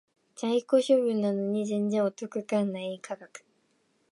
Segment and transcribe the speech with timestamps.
[0.33, 3.43] 在庫処分なのに全然お得感ない価格